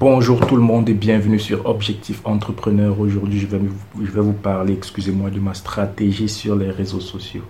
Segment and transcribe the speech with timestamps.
[0.00, 3.00] Bonjour tout le monde et bienvenue sur Objectif Entrepreneur.
[3.00, 7.42] Aujourd'hui, je vais, vous parler, excusez-moi, de ma stratégie sur les réseaux sociaux.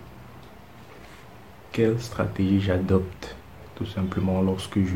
[1.72, 3.36] Quelle stratégie j'adopte
[3.74, 4.94] tout simplement lorsque je,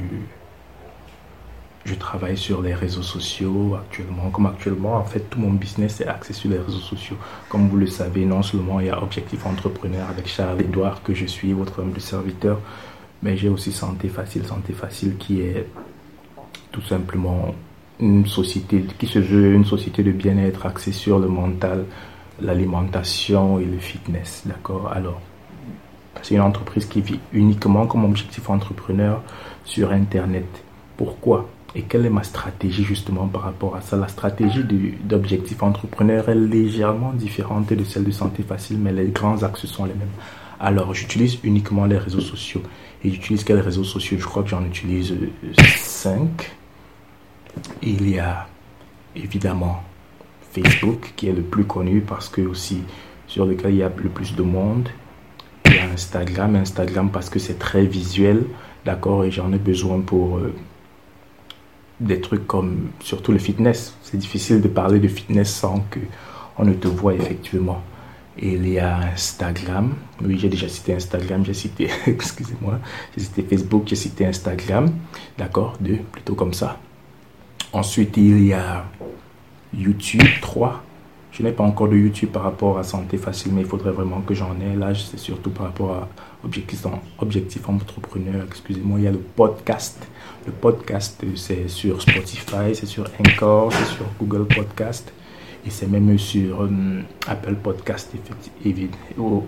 [1.84, 4.30] je travaille sur les réseaux sociaux actuellement.
[4.30, 7.18] Comme actuellement, en fait, tout mon business est axé sur les réseaux sociaux.
[7.50, 11.26] Comme vous le savez, non seulement il y a Objectif Entrepreneur avec Charles-Edouard, que je
[11.26, 12.60] suis, votre homme serviteur,
[13.22, 14.46] mais j'ai aussi Santé Facile.
[14.46, 15.66] Santé Facile qui est
[16.72, 17.54] tout simplement
[18.00, 21.84] une société qui se veut une société de bien-être axée sur le mental,
[22.40, 24.42] l'alimentation et le fitness.
[24.46, 24.90] D'accord?
[24.92, 25.20] Alors,
[26.22, 29.22] c'est une entreprise qui vit uniquement comme objectif entrepreneur
[29.64, 30.64] sur Internet.
[30.96, 31.48] Pourquoi?
[31.74, 33.96] Et quelle est ma stratégie justement par rapport à ça?
[33.96, 34.64] La stratégie
[35.04, 39.84] d'objectif entrepreneur est légèrement différente de celle de Santé Facile, mais les grands axes sont
[39.84, 40.08] les mêmes.
[40.60, 42.62] Alors, j'utilise uniquement les réseaux sociaux.
[43.04, 44.18] Et j'utilise quels réseaux sociaux?
[44.18, 45.14] Je crois que j'en utilise
[45.56, 46.28] 5.
[47.82, 48.46] Il y a
[49.14, 49.82] évidemment
[50.52, 52.82] Facebook qui est le plus connu parce que aussi
[53.26, 54.88] sur lequel il y a le plus de monde.
[55.66, 58.44] Il y a Instagram, Instagram parce que c'est très visuel,
[58.84, 60.52] d'accord, et j'en ai besoin pour euh,
[62.00, 63.96] des trucs comme surtout le fitness.
[64.02, 66.00] C'est difficile de parler de fitness sans que
[66.58, 67.82] on ne te voit effectivement.
[68.38, 69.94] Et il y a Instagram.
[70.22, 72.78] Oui, j'ai déjà cité Instagram, j'ai cité, excusez-moi,
[73.16, 74.90] j'ai cité Facebook, j'ai cité Instagram.
[75.38, 76.78] D'accord Deux, plutôt comme ça.
[77.72, 78.84] Ensuite, il y a
[79.74, 80.82] YouTube 3.
[81.30, 84.20] Je n'ai pas encore de YouTube par rapport à Santé Facile, mais il faudrait vraiment
[84.20, 84.76] que j'en ai.
[84.76, 86.08] Là, c'est surtout par rapport à
[86.44, 86.84] Objectif,
[87.66, 88.44] Entrepreneur.
[88.46, 90.06] Excusez-moi, il y a le podcast.
[90.44, 95.10] Le podcast, c'est sur Spotify, c'est sur Anchor, c'est sur Google Podcast.
[95.64, 98.10] Et c'est même sur euh, Apple Podcast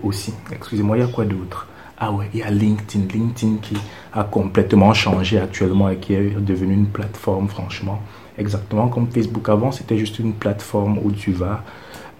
[0.03, 0.33] aussi.
[0.51, 1.67] Excusez-moi, il y a quoi d'autre?
[1.97, 3.05] Ah ouais, il y a LinkedIn.
[3.13, 3.77] LinkedIn qui
[4.13, 8.01] a complètement changé actuellement et qui est devenu une plateforme, franchement.
[8.37, 11.63] Exactement comme Facebook avant, c'était juste une plateforme où tu vas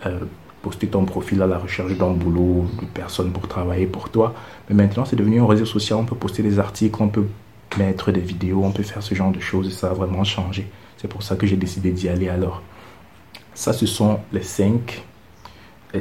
[0.05, 0.19] euh,
[0.61, 4.33] poster ton profil à la recherche d'un boulot, de personnes pour travailler pour toi.
[4.69, 5.99] Mais maintenant, c'est devenu un réseau social.
[5.99, 7.27] On peut poster des articles, on peut
[7.77, 10.67] mettre des vidéos, on peut faire ce genre de choses et ça a vraiment changé.
[10.97, 12.61] C'est pour ça que j'ai décidé d'y aller alors.
[13.53, 15.03] Ça, ce sont les cinq,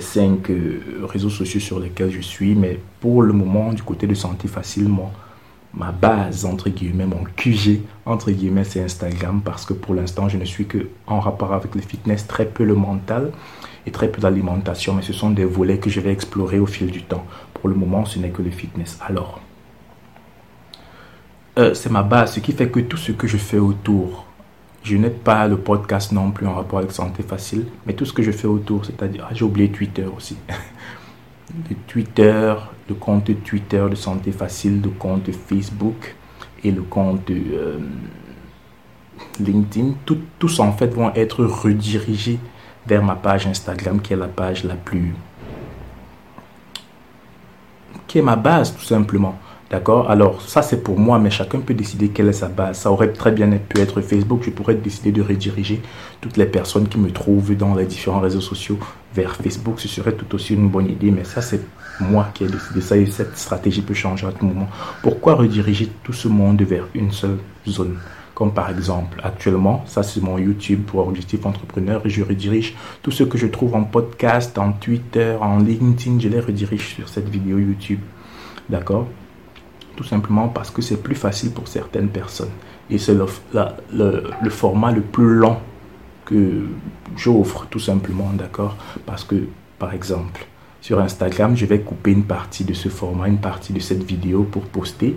[0.00, 2.54] cinq euh, réseaux sociaux sur lesquels je suis.
[2.54, 5.12] Mais pour le moment, du côté de santé facilement,
[5.72, 10.36] ma base, entre guillemets, mon QG, entre guillemets, c'est Instagram parce que pour l'instant, je
[10.36, 13.32] ne suis que en rapport avec le fitness, très peu le mental
[13.86, 14.94] et très peu d'alimentation.
[14.94, 17.24] Mais ce sont des volets que je vais explorer au fil du temps.
[17.54, 18.98] Pour le moment, ce n'est que le fitness.
[19.06, 19.40] Alors,
[21.58, 24.26] euh, c'est ma base, ce qui fait que tout ce que je fais autour,
[24.84, 28.12] je n'ai pas le podcast non plus en rapport avec Santé Facile, mais tout ce
[28.12, 30.36] que je fais autour, c'est-à-dire, ah, j'ai oublié Twitter aussi.
[31.70, 32.54] le Twitter,
[32.88, 36.14] le compte Twitter de Santé Facile, le compte Facebook
[36.62, 37.78] et le compte euh,
[39.40, 39.94] LinkedIn,
[40.38, 42.38] tous en fait vont être redirigés
[42.86, 45.14] vers ma page Instagram qui est la page la plus...
[48.06, 49.38] qui est ma base tout simplement.
[49.74, 50.08] D'accord?
[50.08, 52.78] Alors, ça, c'est pour moi, mais chacun peut décider quelle est sa base.
[52.78, 54.42] Ça aurait très bien pu être Facebook.
[54.44, 55.82] Je pourrais décider de rediriger
[56.20, 58.78] toutes les personnes qui me trouvent dans les différents réseaux sociaux
[59.16, 59.80] vers Facebook.
[59.80, 61.60] Ce serait tout aussi une bonne idée, mais ça, c'est
[61.98, 64.68] moi qui ai décidé ça et cette stratégie peut changer à tout moment.
[65.02, 67.96] Pourquoi rediriger tout ce monde vers une seule zone?
[68.32, 73.10] Comme par exemple, actuellement, ça c'est mon YouTube pour Objectif Entrepreneur et je redirige tout
[73.10, 77.28] ce que je trouve en podcast, en Twitter, en LinkedIn, je les redirige sur cette
[77.28, 78.00] vidéo YouTube.
[78.68, 79.08] D'accord?
[79.96, 82.50] Tout simplement parce que c'est plus facile pour certaines personnes.
[82.90, 83.26] Et c'est le,
[83.92, 85.56] le, format le plus long
[86.24, 86.66] que
[87.16, 88.76] j'offre, tout simplement, d'accord?
[89.06, 89.46] Parce que,
[89.78, 90.46] par exemple,
[90.80, 94.42] sur Instagram, je vais couper une partie de ce format, une partie de cette vidéo
[94.42, 95.16] pour poster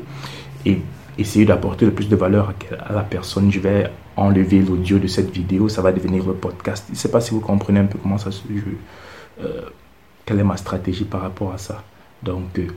[0.66, 0.82] et
[1.18, 3.52] essayer d'apporter le plus de valeur à, la personne.
[3.52, 6.86] Je vais enlever l'audio de cette vidéo, ça va devenir le podcast.
[6.88, 8.78] Je ne sais pas si vous comprenez un peu comment ça se joue,
[9.42, 9.62] euh,
[10.26, 11.84] quelle est ma stratégie par rapport à ça.
[12.24, 12.68] Donc, euh,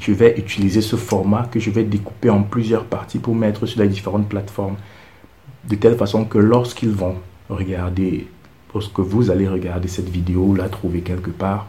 [0.00, 3.80] je vais utiliser ce format que je vais découper en plusieurs parties pour mettre sur
[3.80, 4.76] les différentes plateformes.
[5.68, 7.16] De telle façon que lorsqu'ils vont
[7.48, 8.26] regarder,
[8.72, 11.66] lorsque vous allez regarder cette vidéo, la trouver quelque part,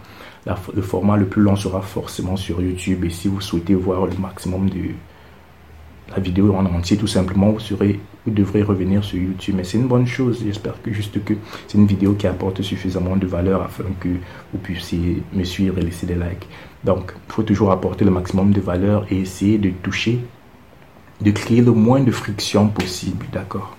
[0.74, 3.03] le format le plus long sera forcément sur YouTube.
[3.06, 4.91] Et si vous souhaitez voir le maximum de,
[6.09, 9.56] la vidéo en entier, tout simplement, vous, serez, vous devrez revenir sur YouTube.
[9.57, 10.44] Mais c'est une bonne chose.
[10.45, 11.33] J'espère que juste que
[11.68, 15.81] c'est une vidéo qui apporte suffisamment de valeur afin que vous puissiez me suivre et
[15.81, 16.47] laisser des likes.
[16.83, 20.19] Donc, il faut toujours apporter le maximum de valeur et essayer de toucher,
[21.21, 23.25] de créer le moins de friction possible.
[23.31, 23.76] D'accord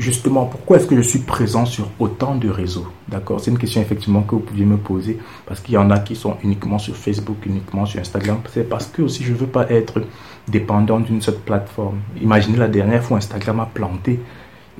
[0.00, 2.86] justement, pourquoi est-ce que je suis présent sur autant de réseaux?
[3.08, 3.40] D'accord?
[3.40, 6.16] C'est une question effectivement que vous pouviez me poser parce qu'il y en a qui
[6.16, 8.38] sont uniquement sur Facebook, uniquement sur Instagram.
[8.52, 10.02] C'est parce que aussi je ne veux pas être
[10.48, 11.98] dépendant d'une seule plateforme.
[12.20, 14.20] Imaginez la dernière fois Instagram a planté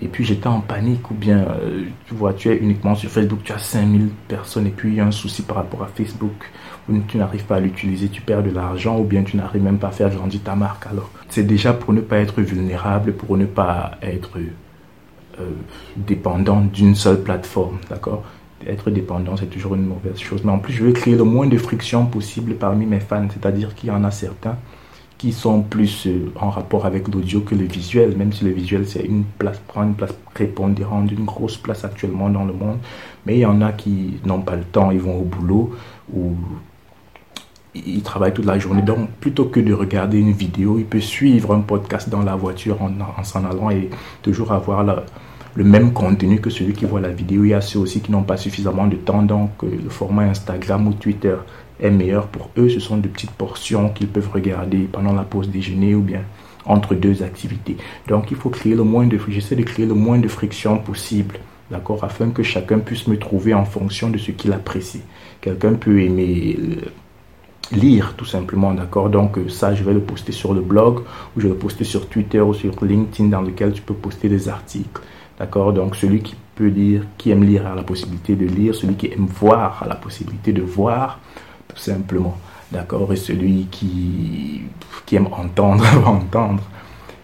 [0.03, 3.41] et puis j'étais en panique ou bien euh, tu vois, tu es uniquement sur Facebook,
[3.45, 6.47] tu as 5000 personnes et puis il y a un souci par rapport à Facebook
[7.07, 9.89] tu n'arrives pas à l'utiliser, tu perds de l'argent ou bien tu n'arrives même pas
[9.89, 10.87] à faire grandir ta marque.
[10.87, 14.39] Alors c'est déjà pour ne pas être vulnérable, pour ne pas être
[15.97, 18.23] dépendant d'une seule plateforme, d'accord?
[18.67, 20.43] Être dépendant, c'est toujours une mauvaise chose.
[20.45, 23.75] Mais en plus, je veux créer le moins de friction possible parmi mes fans, c'est-à-dire
[23.75, 24.57] qu'il y en a certains
[25.21, 28.89] qui sont plus euh, en rapport avec l'audio que le visuel, même si le visuel
[28.89, 32.79] c'est une place, prend une place prépondérante, une grosse place actuellement dans le monde.
[33.27, 35.75] Mais il y en a qui n'ont pas le temps, ils vont au boulot
[36.15, 36.37] ou
[37.75, 38.81] ils travaillent toute la journée.
[38.81, 42.79] Donc, plutôt que de regarder une vidéo, il peut suivre un podcast dans la voiture
[42.81, 43.91] en, s'en allant et
[44.23, 45.05] toujours avoir la,
[45.55, 47.45] le même contenu que celui qui voit la vidéo.
[47.45, 50.25] Il y a ceux aussi qui n'ont pas suffisamment de temps, donc euh, le format
[50.25, 51.37] Instagram ou Twitter
[51.81, 52.69] est meilleur pour eux.
[52.69, 56.23] Ce sont de petites portions qu'ils peuvent regarder pendant la pause déjeuner ou bien
[56.67, 57.77] entre deux activités.
[58.09, 61.37] Donc il faut créer le moins de, j'essaie de créer le moins de friction possible,
[61.71, 65.03] d'accord, afin que chacun puisse me trouver en fonction de ce qu'il apprécie.
[65.41, 70.33] Quelqu'un peut aimer euh, lire tout simplement, d'accord Donc euh, ça, je vais le poster
[70.33, 71.01] sur le blog
[71.35, 74.29] ou je vais le poster sur Twitter ou sur LinkedIn dans lequel tu peux poster
[74.29, 75.01] des articles.
[75.41, 75.73] D'accord?
[75.73, 79.07] Donc celui qui peut lire, qui aime lire a la possibilité de lire, celui qui
[79.07, 81.19] aime voir a la possibilité de voir,
[81.67, 82.37] tout simplement.
[82.71, 83.11] D'accord?
[83.15, 84.61] Et celui qui,
[85.07, 86.63] qui aime entendre va entendre.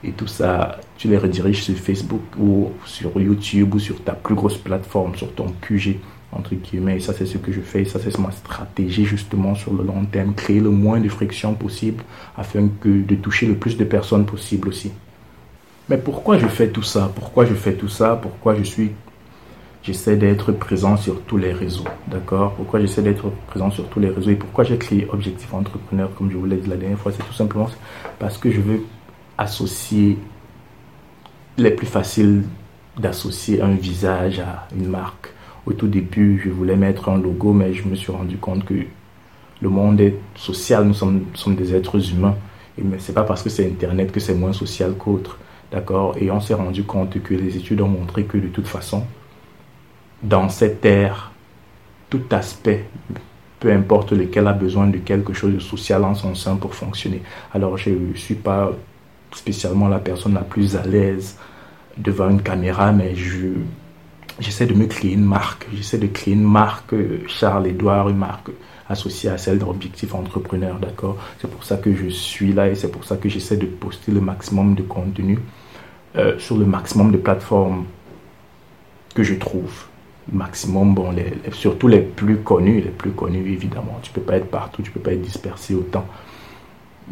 [0.02, 4.34] Et tout ça, tu les rediriges sur Facebook ou sur YouTube ou sur ta plus
[4.34, 5.98] grosse plateforme, sur ton QG,
[6.32, 6.96] entre guillemets.
[6.96, 7.84] Et ça, c'est ce que je fais.
[7.84, 10.32] ça, c'est ma stratégie justement sur le long terme.
[10.34, 12.02] Créer le moins de friction possible
[12.34, 14.90] afin que de toucher le plus de personnes possible aussi.
[15.88, 17.10] Mais pourquoi je fais tout ça?
[17.14, 18.18] Pourquoi je fais tout ça?
[18.20, 18.92] Pourquoi je suis
[19.84, 22.54] j'essaie d'être présent sur tous les réseaux, d'accord?
[22.54, 26.28] Pourquoi j'essaie d'être présent sur tous les réseaux et pourquoi j'ai créé Objectif Entrepreneur, comme
[26.28, 27.68] je vous l'ai dit la dernière fois, c'est tout simplement
[28.18, 28.82] parce que je veux
[29.38, 30.18] associer
[31.56, 32.42] les plus faciles
[32.98, 35.28] d'associer un visage à une marque.
[35.66, 38.74] Au tout début, je voulais mettre un logo, mais je me suis rendu compte que
[39.60, 42.34] le monde est social, nous sommes, sommes des êtres humains.
[42.76, 45.38] Et mais c'est pas parce que c'est Internet que c'est moins social qu'autre.
[45.72, 49.04] D'accord Et on s'est rendu compte que les études ont montré que de toute façon,
[50.22, 51.32] dans cette ère,
[52.08, 52.88] tout aspect,
[53.58, 57.22] peu importe lequel, a besoin de quelque chose de social en son sein pour fonctionner.
[57.52, 58.72] Alors je ne suis pas
[59.32, 61.36] spécialement la personne la plus à l'aise
[61.98, 63.48] devant une caméra, mais je
[64.38, 65.66] j'essaie de me créer une marque.
[65.74, 66.94] J'essaie de créer une marque
[67.26, 68.50] Charles-Édouard, une marque
[68.88, 71.16] associée à celle d'Objectif Entrepreneur, d'accord?
[71.40, 74.12] C'est pour ça que je suis là et c'est pour ça que j'essaie de poster
[74.12, 75.38] le maximum de contenu
[76.16, 77.84] euh, sur le maximum de plateformes
[79.14, 79.86] que je trouve
[80.32, 81.14] maximum, bon,
[81.52, 83.98] surtout les plus connus, les plus connus évidemment.
[84.02, 86.04] Tu peux pas être partout, tu peux pas être dispersé autant.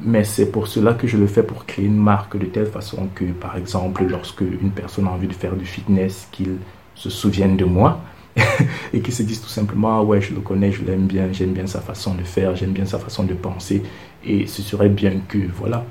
[0.02, 3.08] Mais c'est pour cela que je le fais pour créer une marque de telle façon
[3.14, 6.56] que, par exemple, lorsque une personne a envie de faire du fitness, qu'il
[6.96, 8.00] se souvienne de moi
[8.92, 11.52] et qu'il se dise tout simplement, ah ouais, je le connais, je l'aime bien, j'aime
[11.52, 13.82] bien sa façon de faire, j'aime bien sa façon de penser.
[14.24, 15.84] Et ce serait bien que, voilà,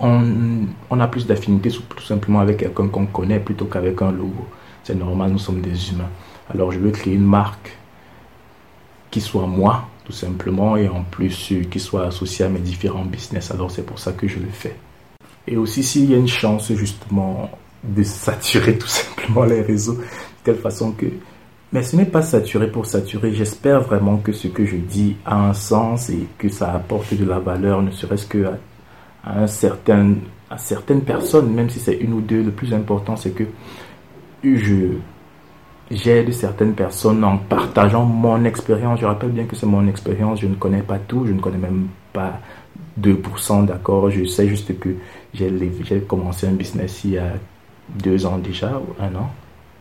[0.00, 4.46] on, on a plus d'affinité tout simplement avec quelqu'un qu'on connaît plutôt qu'avec un logo.
[4.82, 6.10] C'est normal, nous sommes des humains.
[6.50, 7.76] Alors je veux créer une marque
[9.10, 13.04] qui soit moi, tout simplement, et en plus euh, qui soit associée à mes différents
[13.04, 13.50] business.
[13.50, 14.76] Alors c'est pour ça que je le fais.
[15.46, 17.50] Et aussi s'il y a une chance justement
[17.82, 20.04] de saturer tout simplement les réseaux de
[20.42, 21.06] telle façon que...
[21.74, 23.32] Mais ce n'est pas saturé pour saturer.
[23.32, 27.24] J'espère vraiment que ce que je dis a un sens et que ça apporte de
[27.24, 28.44] la valeur, ne serait-ce que
[29.24, 30.14] à, un certain,
[30.48, 32.44] à certaines personnes, même si c'est une ou deux.
[32.44, 33.42] Le plus important, c'est que
[34.44, 34.90] je
[35.90, 39.00] j'aide certaines personnes en partageant mon expérience.
[39.00, 41.58] Je rappelle bien que c'est mon expérience, je ne connais pas tout, je ne connais
[41.58, 42.38] même pas
[43.00, 44.10] 2% d'accord.
[44.10, 44.90] Je sais juste que
[45.32, 47.32] j'ai commencé un business il y a
[47.88, 49.28] deux ans déjà, un an,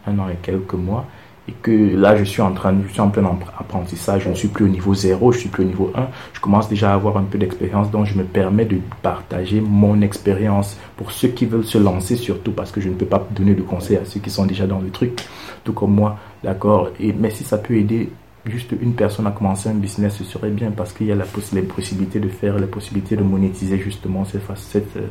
[0.07, 1.05] un an et quelques mois
[1.47, 3.25] et que là je suis en train je suis en plein
[3.59, 6.39] apprentissage je ne suis plus au niveau 0 je suis plus au niveau 1 je
[6.39, 10.77] commence déjà à avoir un peu d'expérience donc je me permets de partager mon expérience
[10.95, 13.62] pour ceux qui veulent se lancer surtout parce que je ne peux pas donner de
[13.62, 15.19] conseils à ceux qui sont déjà dans le truc.
[15.63, 16.89] Tout comme moi d'accord.
[17.00, 18.09] Et mais si ça peut aider
[18.45, 21.25] juste une personne à commencer un business ce serait bien parce qu'il y a la
[21.53, 25.07] les possibilités de faire la possibilité de monétiser justement cette euh,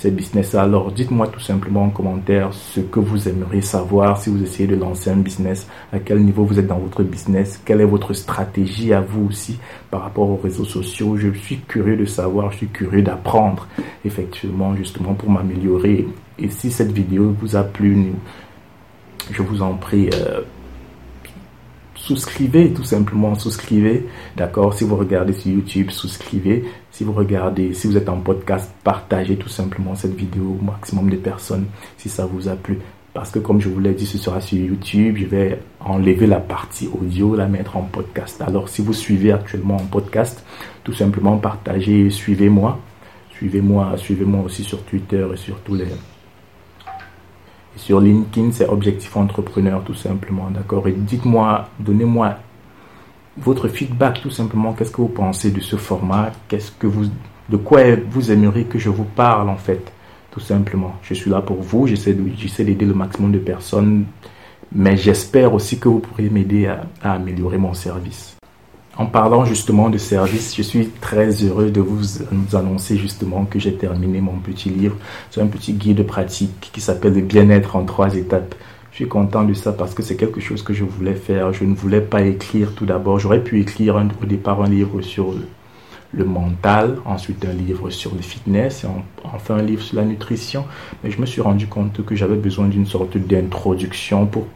[0.00, 0.54] ces business.
[0.54, 4.76] Alors dites-moi tout simplement en commentaire ce que vous aimeriez savoir si vous essayez de
[4.76, 8.94] lancer un business, à quel niveau vous êtes dans votre business, quelle est votre stratégie
[8.94, 9.58] à vous aussi
[9.90, 11.18] par rapport aux réseaux sociaux.
[11.18, 13.68] Je suis curieux de savoir, je suis curieux d'apprendre
[14.06, 16.08] effectivement justement pour m'améliorer.
[16.38, 18.12] Et si cette vidéo vous a plu,
[19.30, 20.40] je vous en prie, euh,
[22.10, 24.74] souscrivez tout simplement, souscrivez, d'accord?
[24.74, 26.64] Si vous regardez sur YouTube, souscrivez.
[26.90, 31.08] Si vous regardez, si vous êtes en podcast, partagez tout simplement cette vidéo au maximum
[31.08, 31.66] de personnes
[31.98, 32.78] si ça vous a plu.
[33.14, 36.40] Parce que comme je vous l'ai dit, ce sera sur YouTube, je vais enlever la
[36.40, 38.42] partie audio, la mettre en podcast.
[38.42, 40.44] Alors si vous suivez actuellement en podcast,
[40.82, 42.80] tout simplement partagez, suivez-moi.
[43.36, 45.86] Suivez-moi, suivez-moi aussi sur Twitter et sur tous les,
[47.80, 50.86] sur LinkedIn, c'est Objectif Entrepreneur tout simplement, d'accord?
[50.86, 52.36] Et dites-moi, donnez-moi
[53.38, 54.74] votre feedback tout simplement.
[54.74, 56.30] Qu'est-ce que vous pensez de ce format?
[56.46, 57.06] Qu'est-ce que vous,
[57.48, 59.92] de quoi vous aimeriez que je vous parle en fait?
[60.30, 60.94] Tout simplement.
[61.02, 61.86] Je suis là pour vous.
[61.86, 64.04] J'essaie d'aider le maximum de personnes,
[64.70, 68.39] mais j'espère aussi que vous pourriez m'aider à améliorer mon service.
[69.00, 72.22] En parlant justement de service, je suis très heureux de vous,
[72.54, 74.94] annoncer justement que j'ai terminé mon petit livre.
[75.30, 78.54] C'est un petit guide pratique qui s'appelle Le bien-être en trois étapes.
[78.90, 81.54] Je suis content de ça parce que c'est quelque chose que je voulais faire.
[81.54, 83.18] Je ne voulais pas écrire tout d'abord.
[83.18, 85.32] J'aurais pu écrire au départ un livre sur
[86.12, 88.88] le, mental, ensuite un livre sur le fitness et
[89.24, 90.66] enfin un livre sur la nutrition.
[91.02, 94.46] Mais je me suis rendu compte que j'avais besoin d'une sorte d'introduction pour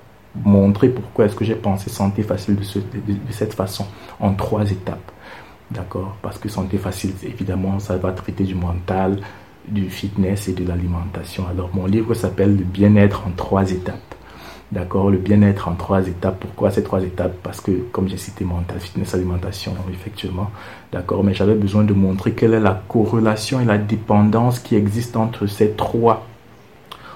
[0.43, 3.87] montrer pourquoi est-ce que j'ai pensé santé facile de, de, cette façon,
[4.21, 5.13] en trois étapes.
[5.71, 6.17] D'accord?
[6.23, 9.21] Parce que santé facile, évidemment, ça va traiter du mental,
[9.69, 11.45] du fitness et de l'alimentation.
[11.51, 14.15] Alors, mon livre s'appelle Le bien-être en trois étapes.
[14.73, 15.11] D'accord?
[15.11, 16.39] Le bien-être en trois étapes.
[16.41, 17.37] Pourquoi ces trois étapes?
[17.43, 20.51] Parce que, comme j'ai cité, mental, fitness, alimentation, effectivement.
[20.93, 21.25] D'accord?
[21.25, 25.47] Mais j'avais besoin de montrer quelle est la corrélation et la dépendance qui existe entre
[25.47, 26.27] ces trois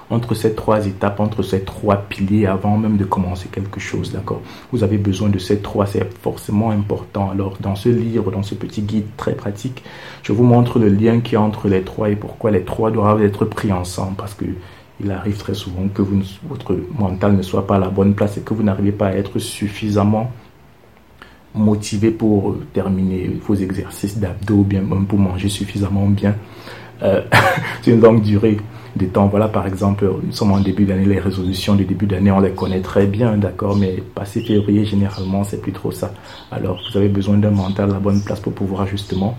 [0.09, 4.41] entre ces trois étapes, entre ces trois piliers avant même de commencer quelque chose, d'accord?
[4.71, 7.29] Vous avez besoin de ces trois, c'est forcément important.
[7.29, 9.83] Alors, dans ce livre, dans ce petit guide très pratique,
[10.23, 13.23] je vous montre le lien qui est entre les trois et pourquoi les trois doivent
[13.23, 14.45] être pris ensemble parce que
[15.01, 16.01] il arrive très souvent que
[16.49, 19.13] votre mental ne soit pas à la bonne place et que vous n'arrivez pas à
[19.13, 20.29] être suffisamment
[21.55, 26.35] motivé pour terminer vos exercices d'abdos, bien même pour manger suffisamment bien.
[27.01, 27.21] Euh,
[27.81, 28.57] c'est une longue durée
[28.95, 29.27] des temps.
[29.27, 32.51] Voilà, par exemple, nous sommes en début d'année, les résolutions du début d'année, on les
[32.51, 36.11] connaît très bien, d'accord, mais passé février, généralement, c'est plus trop ça.
[36.51, 39.37] Alors, vous avez besoin d'un mental à la bonne place pour pouvoir justement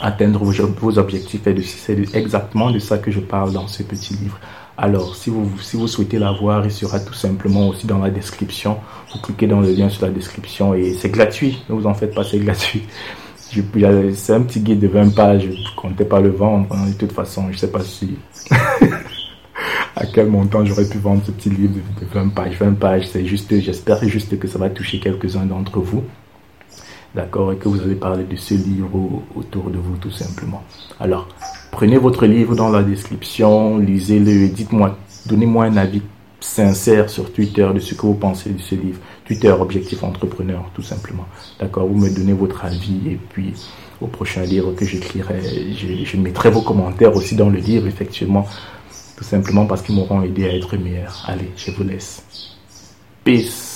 [0.00, 4.38] atteindre vos, objectifs et c'est exactement de ça que je parle dans ce petit livre.
[4.76, 8.78] Alors, si vous, si vous souhaitez l'avoir, il sera tout simplement aussi dans la description.
[9.12, 11.62] Vous cliquez dans le lien sur la description et c'est gratuit.
[11.68, 12.82] Ne vous en faites pas, c'est gratuit.
[14.14, 15.48] C'est un petit guide de 20 pages.
[15.50, 16.74] Je comptais pas le vendre.
[16.86, 18.16] De toute façon, je sais pas si.
[19.96, 22.56] à quel montant j'aurais pu vendre ce petit livre de 20 pages.
[22.58, 26.02] 20 pages, c'est juste, j'espère juste que ça va toucher quelques-uns d'entre vous.
[27.14, 27.52] D'accord?
[27.52, 30.62] Et que vous allez parler de ce livre autour de vous, tout simplement.
[30.98, 31.28] Alors,
[31.70, 36.02] prenez votre livre dans la description, lisez-le, dites-moi, donnez-moi un avis
[36.42, 38.98] sincère sur Twitter de ce que vous pensez de ce livre.
[39.24, 41.26] Twitter, Objectif Entrepreneur, tout simplement.
[41.58, 43.54] D'accord Vous me donnez votre avis et puis
[44.00, 45.40] au prochain livre que j'écrirai,
[45.76, 48.46] je, je, mettrai vos commentaires aussi dans le livre, effectivement,
[49.16, 51.24] tout simplement parce qu'ils m'auront aidé à être meilleur.
[51.28, 52.24] Allez, je vous laisse.
[53.24, 53.62] Peace.